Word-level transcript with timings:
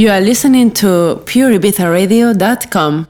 You 0.00 0.08
are 0.08 0.20
listening 0.22 0.70
to 0.80 1.20
pureibizaradio.com. 1.26 3.06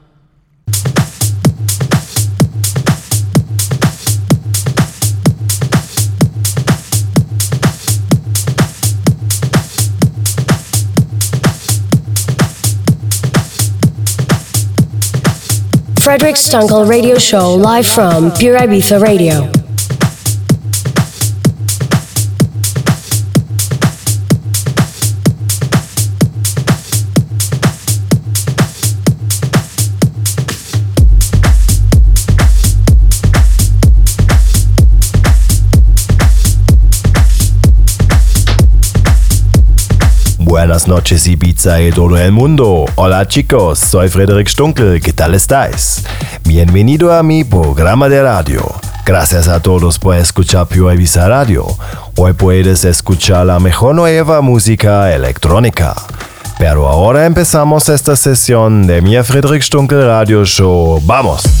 Frederic 16.01 16.35
Stunkel 16.35 16.89
Radio 16.89 17.17
Show 17.17 17.55
live 17.55 17.87
from 17.87 18.33
Pure 18.33 18.59
Ibiza 18.59 19.01
Radio. 19.01 19.60
Buenas 40.71 40.87
noches 40.87 41.27
Ibiza 41.27 41.81
y 41.81 41.91
todo 41.91 42.17
el 42.17 42.31
mundo. 42.31 42.85
Hola 42.95 43.27
chicos, 43.27 43.77
soy 43.77 44.07
Frederick 44.07 44.47
Stunkel, 44.47 45.01
¿qué 45.01 45.11
tal 45.11 45.35
estáis? 45.35 46.05
Bienvenido 46.45 47.13
a 47.13 47.21
mi 47.23 47.43
programa 47.43 48.07
de 48.07 48.23
radio. 48.23 48.73
Gracias 49.05 49.49
a 49.49 49.61
todos 49.61 49.99
por 49.99 50.15
escuchar 50.15 50.67
Pure 50.67 50.95
Ibiza 50.95 51.27
Radio. 51.27 51.67
Hoy 52.15 52.31
puedes 52.31 52.85
escuchar 52.85 53.47
la 53.47 53.59
mejor 53.59 53.95
nueva 53.95 54.39
música 54.39 55.13
electrónica. 55.13 55.93
Pero 56.57 56.87
ahora 56.87 57.25
empezamos 57.25 57.89
esta 57.89 58.15
sesión 58.15 58.87
de 58.87 59.01
mi 59.01 59.21
Frederick 59.23 59.63
Stunkel 59.63 60.05
Radio 60.05 60.45
Show. 60.45 61.01
¡Vamos! 61.03 61.60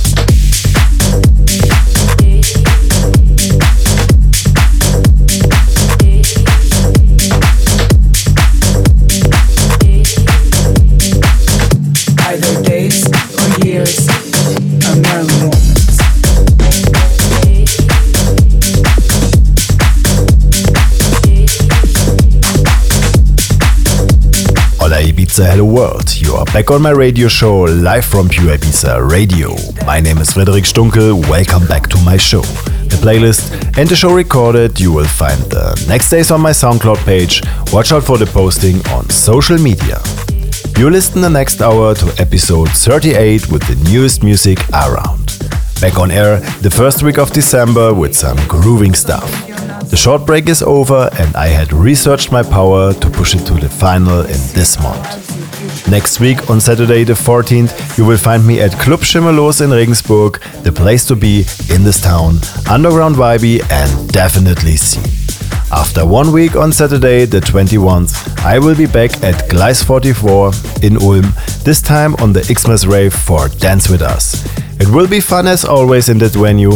Hello 25.43 25.65
world. 25.65 26.15
You 26.15 26.35
are 26.35 26.45
back 26.45 26.69
on 26.69 26.83
my 26.83 26.91
radio 26.91 27.27
show 27.27 27.61
live 27.61 28.05
from 28.05 28.29
Pure 28.29 28.57
Ibiza 28.57 29.09
Radio. 29.09 29.55
My 29.87 29.99
name 29.99 30.19
is 30.19 30.33
Frederic 30.33 30.65
Stunkel. 30.65 31.27
Welcome 31.27 31.65
back 31.65 31.89
to 31.89 31.97
my 32.03 32.15
show. 32.15 32.41
The 32.41 32.97
playlist 33.01 33.51
and 33.77 33.89
the 33.89 33.95
show 33.95 34.13
recorded 34.13 34.79
you 34.79 34.93
will 34.93 35.07
find 35.07 35.41
the 35.49 35.83
next 35.89 36.11
days 36.11 36.29
on 36.29 36.41
my 36.41 36.51
SoundCloud 36.51 37.03
page. 37.05 37.41
Watch 37.73 37.91
out 37.91 38.03
for 38.03 38.19
the 38.19 38.27
posting 38.27 38.85
on 38.89 39.09
social 39.09 39.57
media. 39.57 39.99
You 40.77 40.89
listen 40.91 41.21
the 41.21 41.29
next 41.29 41.59
hour 41.59 41.95
to 41.95 42.21
episode 42.21 42.69
38 42.69 43.51
with 43.51 43.63
the 43.63 43.89
newest 43.89 44.23
music 44.23 44.59
around. 44.69 45.25
Back 45.81 45.97
on 45.97 46.11
air 46.11 46.39
the 46.61 46.69
first 46.69 47.01
week 47.01 47.17
of 47.17 47.31
December 47.31 47.93
with 47.93 48.15
some 48.15 48.37
grooving 48.47 48.93
stuff. 48.93 49.50
The 49.91 49.97
short 49.97 50.25
break 50.25 50.47
is 50.47 50.61
over 50.61 51.09
and 51.19 51.35
I 51.35 51.47
had 51.47 51.73
researched 51.73 52.31
my 52.31 52.43
power 52.43 52.93
to 52.93 53.09
push 53.09 53.35
it 53.35 53.45
to 53.47 53.53
the 53.55 53.67
final 53.67 54.21
in 54.21 54.41
this 54.53 54.79
month. 54.81 55.89
Next 55.89 56.21
week 56.21 56.49
on 56.49 56.61
Saturday 56.61 57.03
the 57.03 57.11
14th, 57.11 57.97
you 57.97 58.05
will 58.05 58.17
find 58.17 58.47
me 58.47 58.61
at 58.61 58.71
Club 58.79 59.01
Schimmerlos 59.01 59.59
in 59.61 59.69
Regensburg, 59.69 60.39
the 60.63 60.71
place 60.71 61.05
to 61.07 61.15
be 61.17 61.39
in 61.69 61.83
this 61.83 61.99
town, 61.99 62.37
underground 62.69 63.17
vibey 63.17 63.59
and 63.69 64.09
definitely 64.13 64.77
see. 64.77 65.20
After 65.73 66.05
one 66.05 66.33
week 66.33 66.57
on 66.57 66.73
Saturday 66.73 67.23
the 67.25 67.39
21st, 67.39 68.43
I 68.43 68.59
will 68.59 68.75
be 68.75 68.87
back 68.87 69.23
at 69.23 69.49
Gleis 69.49 69.81
44 69.81 70.51
in 70.83 70.97
Ulm, 71.01 71.33
this 71.63 71.81
time 71.81 72.13
on 72.15 72.33
the 72.33 72.43
Xmas 72.43 72.85
rave 72.85 73.13
for 73.13 73.47
Dance 73.47 73.87
With 73.87 74.01
Us. 74.01 74.45
It 74.81 74.89
will 74.89 75.07
be 75.07 75.21
fun 75.21 75.47
as 75.47 75.63
always 75.63 76.09
in 76.09 76.17
that 76.17 76.33
venue, 76.33 76.73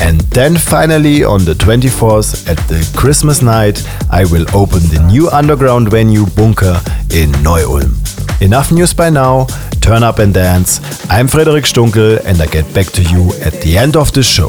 and 0.00 0.20
then 0.32 0.56
finally 0.56 1.24
on 1.24 1.44
the 1.44 1.52
24th 1.52 2.48
at 2.48 2.56
the 2.68 2.80
Christmas 2.96 3.42
night, 3.42 3.86
I 4.10 4.24
will 4.24 4.46
open 4.56 4.80
the 4.80 5.04
new 5.06 5.28
underground 5.28 5.90
venue 5.90 6.24
Bunker 6.34 6.80
in 7.12 7.30
Neu-Ulm. 7.42 7.92
Enough 8.40 8.72
news 8.72 8.94
by 8.94 9.10
now, 9.10 9.46
turn 9.82 10.02
up 10.02 10.20
and 10.20 10.32
dance. 10.32 10.80
I'm 11.10 11.28
Frederic 11.28 11.64
Stunkel 11.64 12.24
and 12.24 12.40
I 12.40 12.46
get 12.46 12.72
back 12.72 12.86
to 12.92 13.02
you 13.02 13.30
at 13.42 13.60
the 13.60 13.76
end 13.76 13.94
of 13.94 14.12
the 14.12 14.22
show. 14.22 14.48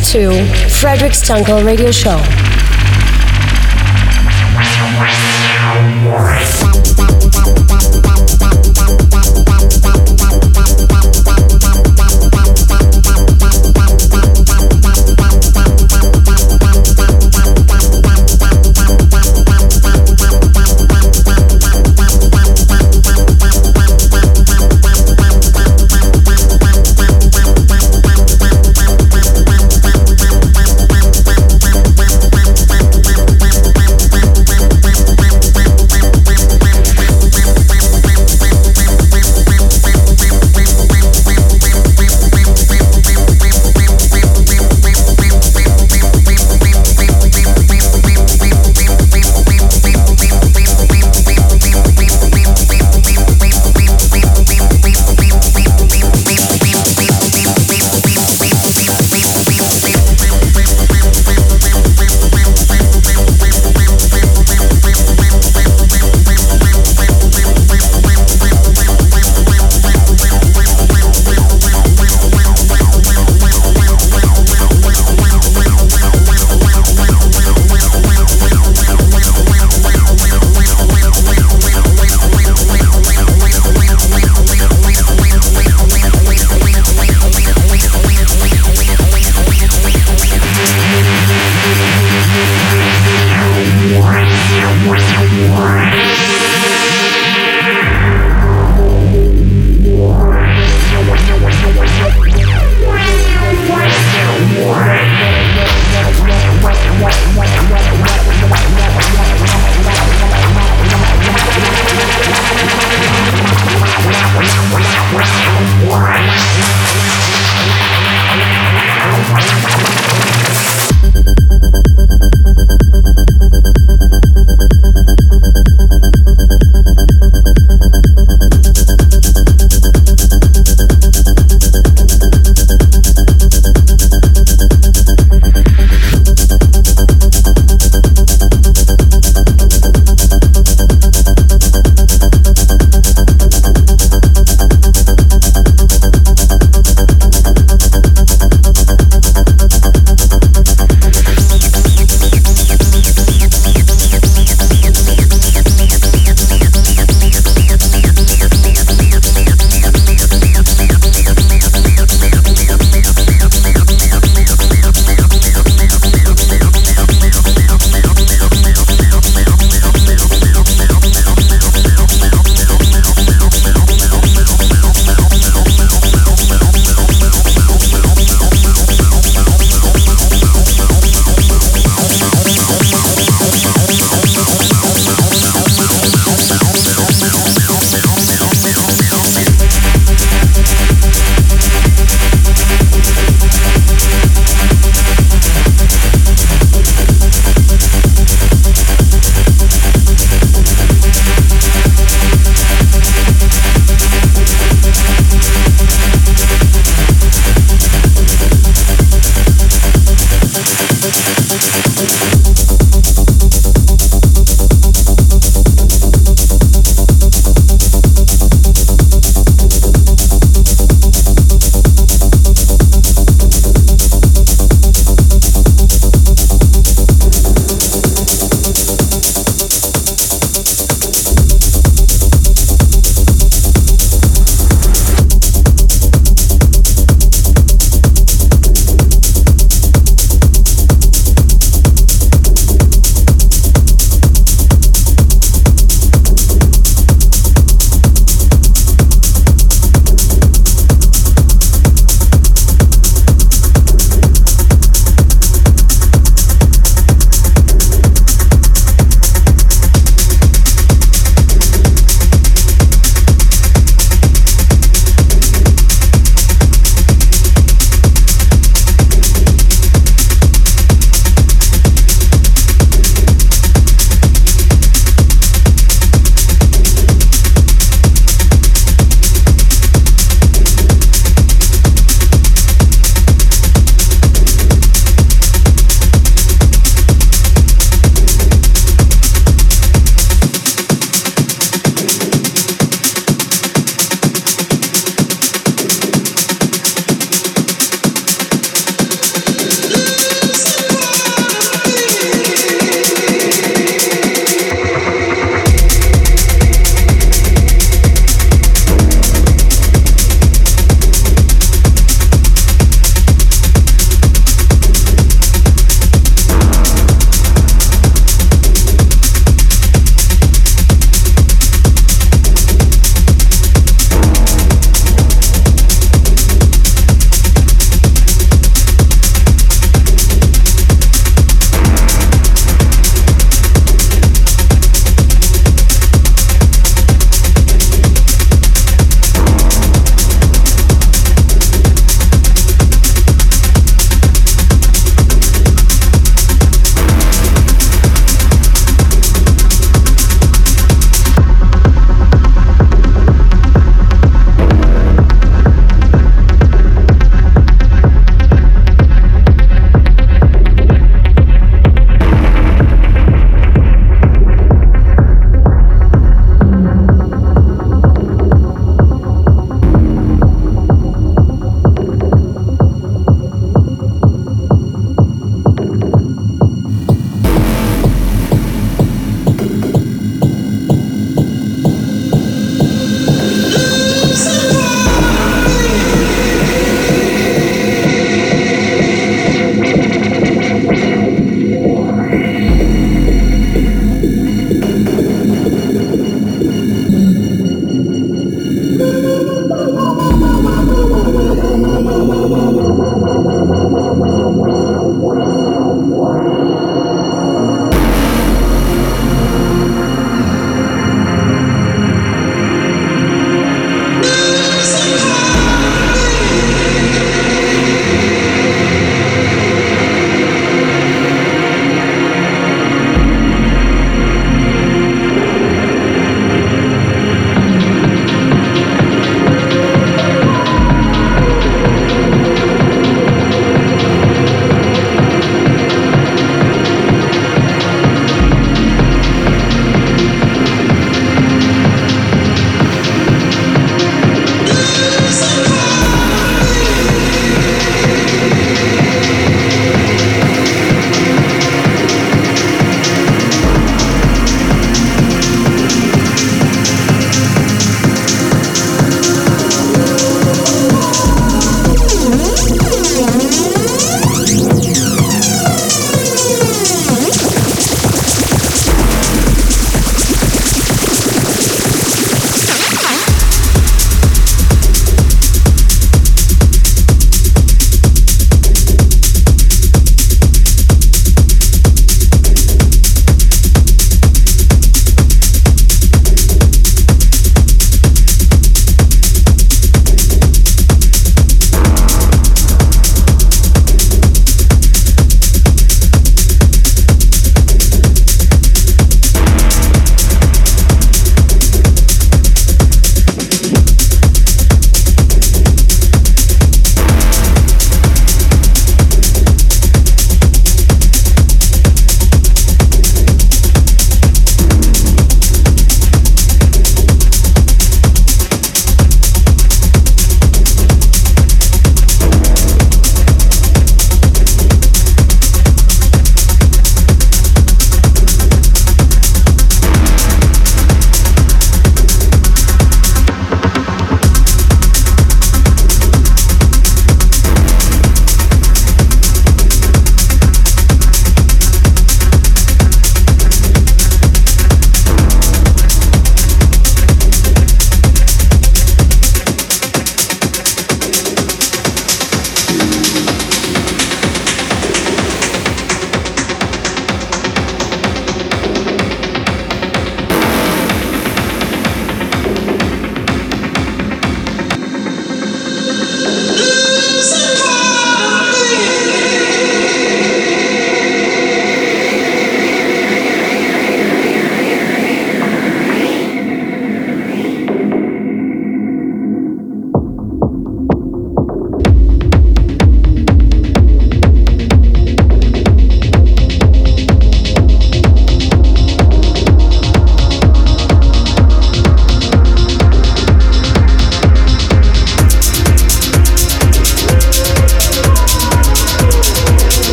To 0.00 0.44
Frederic 0.68 1.12
Stunkel 1.12 1.64
Radio 1.64 1.90
Show. 1.90 2.18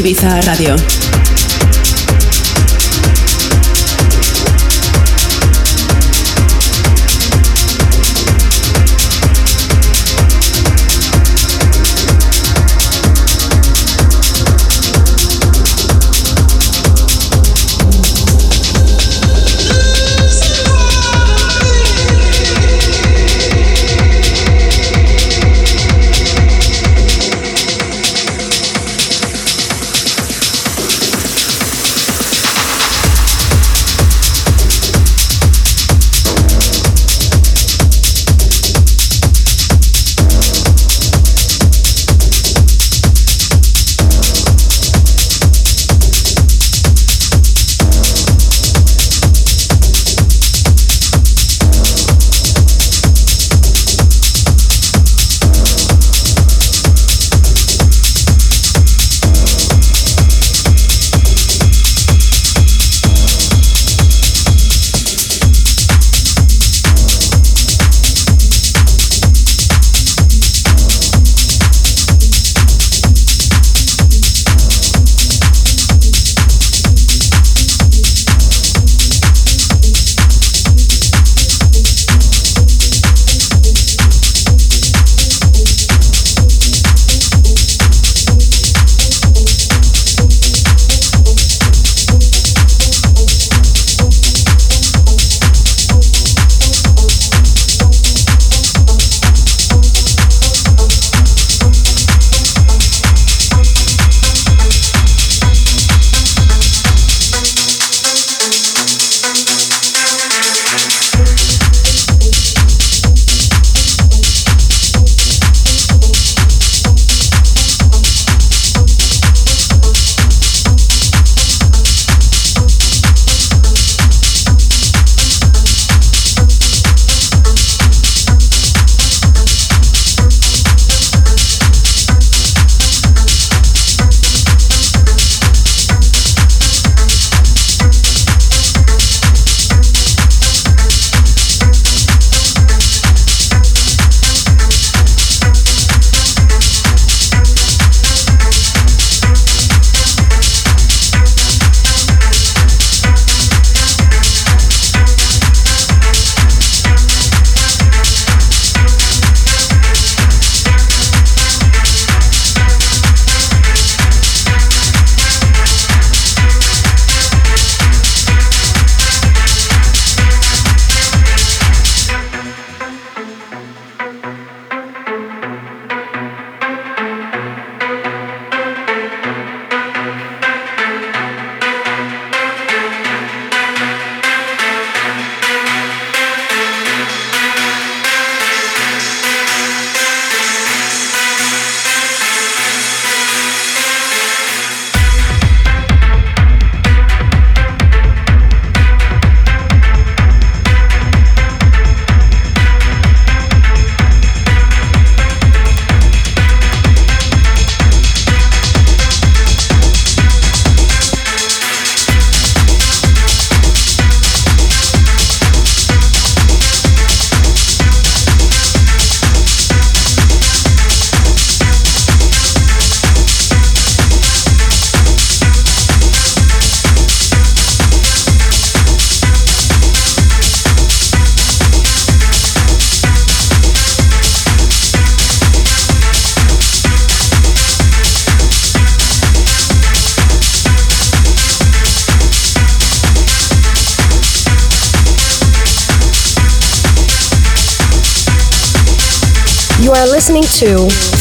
Ibiza 0.00 0.40
Radio. 0.46 0.99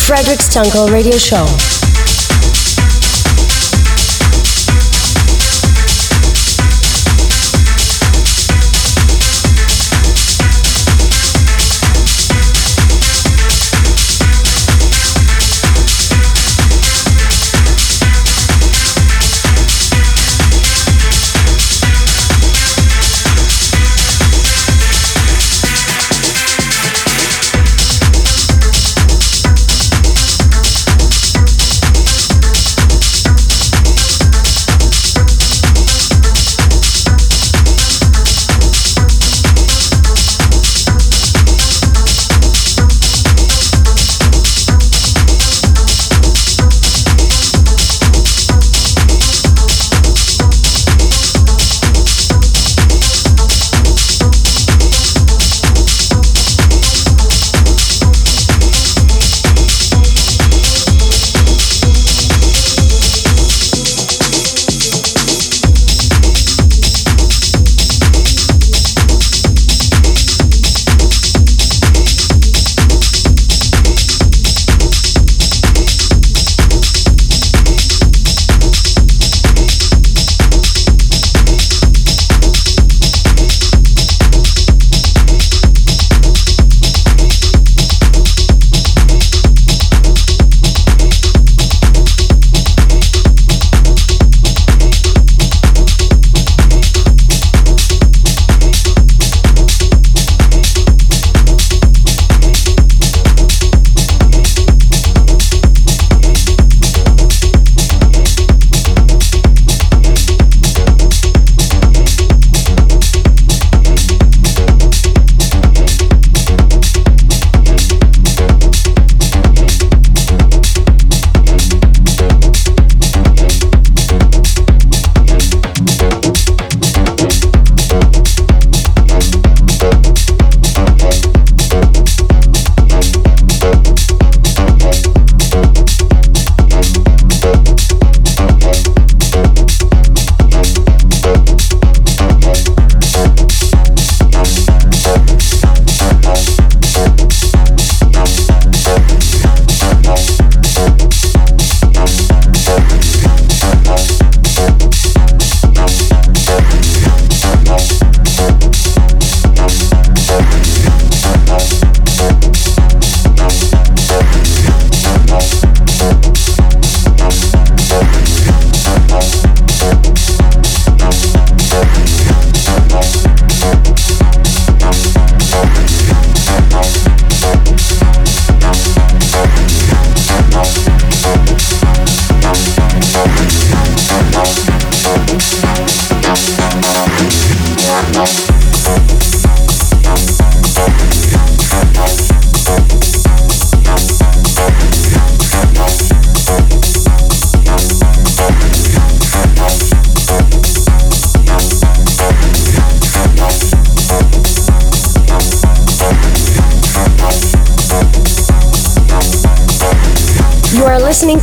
To 0.10 0.16
Frederic 0.16 0.40
Stunkel 0.40 0.92
Radio 0.92 1.18
Show. 1.18 1.89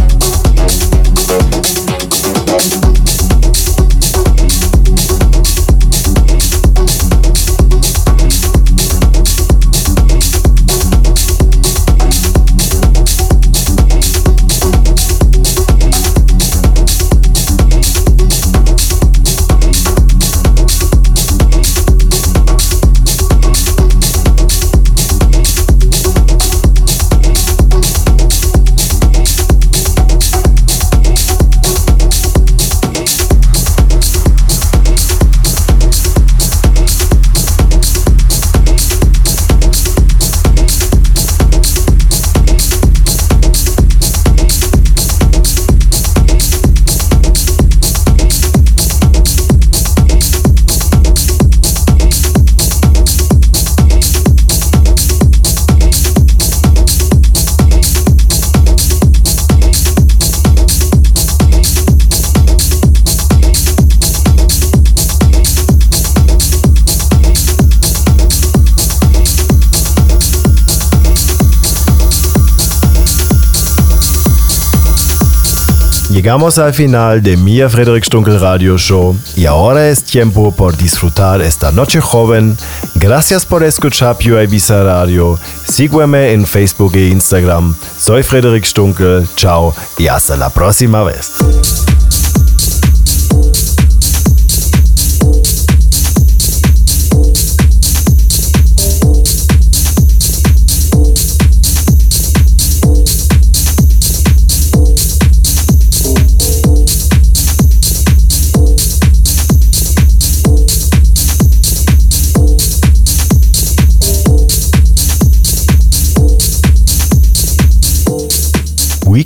Llegamos 76.31 76.59
al 76.59 76.73
final 76.73 77.21
de 77.21 77.35
mi 77.35 77.59
Frederick 77.67 78.05
Stunkel 78.05 78.39
Radio 78.39 78.77
Show 78.77 79.17
y 79.35 79.47
ahora 79.47 79.89
es 79.89 80.01
tiempo 80.01 80.53
por 80.53 80.77
disfrutar 80.77 81.41
esta 81.41 81.73
noche 81.73 81.99
joven. 81.99 82.55
Gracias 82.95 83.45
por 83.45 83.65
escuchar 83.65 84.17
Pure 84.17 84.45
Ibiza 84.45 84.81
Radio. 84.81 85.37
Sígueme 85.67 86.31
en 86.31 86.45
Facebook 86.45 86.95
e 86.95 87.09
Instagram. 87.09 87.75
Soy 87.97 88.23
Frederick 88.23 88.63
Stunkel. 88.63 89.27
Chao 89.35 89.75
y 89.97 90.07
hasta 90.07 90.37
la 90.37 90.49
próxima 90.49 91.03
vez. 91.03 91.30